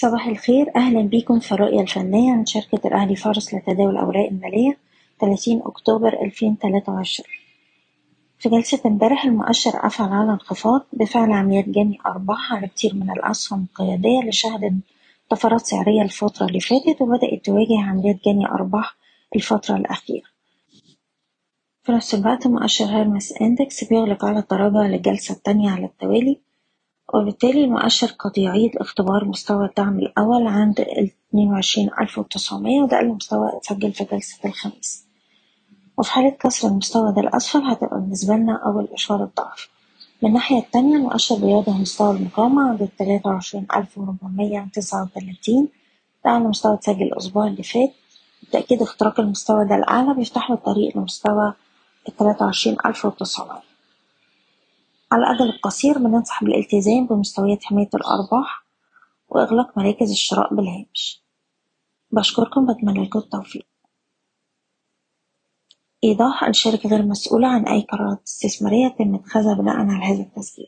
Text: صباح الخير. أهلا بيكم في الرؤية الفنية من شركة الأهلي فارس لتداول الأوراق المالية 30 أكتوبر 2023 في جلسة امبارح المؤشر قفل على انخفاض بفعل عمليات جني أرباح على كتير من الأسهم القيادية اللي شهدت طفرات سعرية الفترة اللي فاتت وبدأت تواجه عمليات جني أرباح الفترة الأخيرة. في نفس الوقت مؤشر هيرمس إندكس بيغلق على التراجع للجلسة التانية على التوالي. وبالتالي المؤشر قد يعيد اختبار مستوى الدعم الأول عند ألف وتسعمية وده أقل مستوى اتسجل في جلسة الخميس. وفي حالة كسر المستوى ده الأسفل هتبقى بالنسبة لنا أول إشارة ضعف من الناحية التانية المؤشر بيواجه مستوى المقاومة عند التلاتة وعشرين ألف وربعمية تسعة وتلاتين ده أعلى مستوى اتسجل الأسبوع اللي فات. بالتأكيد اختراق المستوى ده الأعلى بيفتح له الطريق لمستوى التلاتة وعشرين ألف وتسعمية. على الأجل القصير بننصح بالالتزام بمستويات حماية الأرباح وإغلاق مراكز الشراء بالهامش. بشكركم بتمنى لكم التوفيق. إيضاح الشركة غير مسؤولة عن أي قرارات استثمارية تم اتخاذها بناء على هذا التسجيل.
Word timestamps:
صباح 0.00 0.26
الخير. 0.26 0.72
أهلا 0.76 1.00
بيكم 1.02 1.40
في 1.40 1.52
الرؤية 1.52 1.80
الفنية 1.80 2.32
من 2.32 2.46
شركة 2.46 2.88
الأهلي 2.88 3.16
فارس 3.16 3.54
لتداول 3.54 3.90
الأوراق 3.90 4.26
المالية 4.28 4.78
30 5.20 5.62
أكتوبر 5.64 6.22
2023 6.22 7.28
في 8.38 8.48
جلسة 8.48 8.80
امبارح 8.86 9.24
المؤشر 9.24 9.70
قفل 9.70 10.04
على 10.04 10.32
انخفاض 10.32 10.86
بفعل 10.92 11.32
عمليات 11.32 11.68
جني 11.68 11.98
أرباح 12.06 12.52
على 12.52 12.66
كتير 12.66 12.94
من 12.94 13.10
الأسهم 13.10 13.66
القيادية 13.70 14.20
اللي 14.20 14.32
شهدت 14.32 14.74
طفرات 15.30 15.60
سعرية 15.60 16.02
الفترة 16.02 16.46
اللي 16.46 16.60
فاتت 16.60 17.02
وبدأت 17.02 17.44
تواجه 17.44 17.80
عمليات 17.80 18.24
جني 18.24 18.46
أرباح 18.46 18.96
الفترة 19.36 19.76
الأخيرة. 19.76 20.26
في 21.82 21.92
نفس 21.92 22.14
الوقت 22.14 22.46
مؤشر 22.46 22.84
هيرمس 22.84 23.32
إندكس 23.42 23.84
بيغلق 23.84 24.24
على 24.24 24.38
التراجع 24.38 24.86
للجلسة 24.86 25.34
التانية 25.34 25.70
على 25.70 25.84
التوالي. 25.84 26.47
وبالتالي 27.14 27.64
المؤشر 27.64 28.06
قد 28.06 28.38
يعيد 28.38 28.76
اختبار 28.76 29.24
مستوى 29.24 29.66
الدعم 29.66 29.98
الأول 29.98 30.46
عند 30.46 30.80
ألف 32.00 32.18
وتسعمية 32.18 32.82
وده 32.82 32.96
أقل 32.96 33.08
مستوى 33.08 33.48
اتسجل 33.56 33.92
في 33.92 34.04
جلسة 34.04 34.38
الخميس. 34.48 35.04
وفي 35.98 36.10
حالة 36.12 36.30
كسر 36.30 36.68
المستوى 36.68 37.12
ده 37.12 37.20
الأسفل 37.20 37.58
هتبقى 37.62 38.00
بالنسبة 38.00 38.34
لنا 38.34 38.60
أول 38.66 38.88
إشارة 38.94 39.30
ضعف 39.36 39.68
من 40.22 40.28
الناحية 40.28 40.58
التانية 40.58 40.96
المؤشر 40.96 41.34
بيواجه 41.34 41.70
مستوى 41.70 42.16
المقاومة 42.16 42.68
عند 42.70 42.82
التلاتة 42.82 43.30
وعشرين 43.30 43.66
ألف 43.76 43.98
وربعمية 43.98 44.68
تسعة 44.74 45.02
وتلاتين 45.02 45.68
ده 46.24 46.30
أعلى 46.30 46.44
مستوى 46.44 46.74
اتسجل 46.74 47.02
الأسبوع 47.02 47.46
اللي 47.46 47.62
فات. 47.62 47.92
بالتأكيد 48.42 48.82
اختراق 48.82 49.20
المستوى 49.20 49.64
ده 49.68 49.74
الأعلى 49.74 50.14
بيفتح 50.14 50.50
له 50.50 50.56
الطريق 50.56 50.96
لمستوى 50.96 51.54
التلاتة 52.08 52.44
وعشرين 52.44 52.76
ألف 52.86 53.04
وتسعمية. 53.04 53.62
على 55.12 55.22
الأجل 55.26 55.50
القصير 55.54 55.98
بننصح 55.98 56.44
بالالتزام 56.44 57.06
بمستويات 57.06 57.64
حماية 57.64 57.88
الأرباح 57.94 58.66
وإغلاق 59.28 59.78
مراكز 59.78 60.10
الشراء 60.10 60.54
بالهامش. 60.54 61.24
بشكركم 62.10 62.66
بتمنى 62.74 63.04
لكم 63.04 63.18
التوفيق. 63.18 63.66
إيضاح 66.04 66.44
الشركة 66.44 66.88
غير 66.88 67.02
مسؤولة 67.02 67.48
عن 67.48 67.68
أي 67.68 67.80
قرارات 67.80 68.22
استثمارية 68.26 68.88
تم 68.88 69.14
اتخاذها 69.14 69.54
بناء 69.54 69.76
على 69.76 70.04
هذا 70.04 70.22
التسجيل. 70.22 70.66